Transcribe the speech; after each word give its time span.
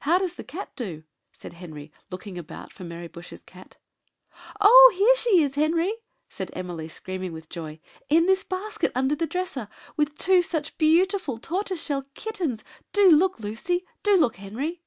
"How 0.00 0.18
does 0.18 0.34
the 0.34 0.44
cat 0.44 0.70
do?" 0.76 1.02
said 1.32 1.54
Henry, 1.54 1.90
looking 2.10 2.36
about 2.36 2.74
for 2.74 2.84
Mary 2.84 3.08
Bush's 3.08 3.42
cat. 3.42 3.78
"Oh, 4.60 4.92
here 4.94 5.16
she 5.16 5.42
is, 5.42 5.54
Henry!" 5.54 5.94
said 6.28 6.50
Emily, 6.52 6.88
screaming 6.88 7.32
with 7.32 7.48
joy, 7.48 7.80
"in 8.10 8.26
this 8.26 8.44
basket 8.44 8.92
under 8.94 9.14
the 9.14 9.26
dresser, 9.26 9.68
with 9.96 10.18
two 10.18 10.42
such 10.42 10.76
beautiful 10.76 11.38
tortoiseshell 11.38 12.04
kittens! 12.12 12.62
Do 12.92 13.08
look, 13.08 13.40
Lucy 13.40 13.86
do 14.02 14.14
look, 14.14 14.36
Henry!" 14.36 14.82